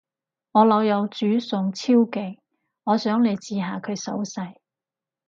[0.53, 2.39] 我老友煮餸超勁，
[2.85, 4.55] 我想你試下佢手勢